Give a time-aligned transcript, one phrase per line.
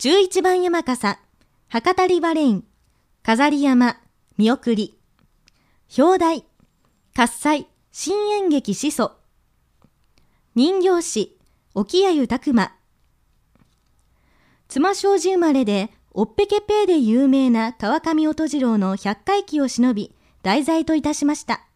[0.00, 1.18] 11番山笠、
[1.66, 2.64] 博多リバレイン、
[3.24, 3.96] 飾り山、
[4.36, 4.96] 見送り、
[5.98, 6.44] 表題、
[7.16, 9.10] 喝采、新演劇始祖、
[10.54, 11.38] 人形師、
[11.74, 12.76] 沖谷拓馬、
[14.68, 21.67] 妻障子生まれで、おっぺけぺーで有名な川上音次郎の百回忌を忍び、題材といたしました。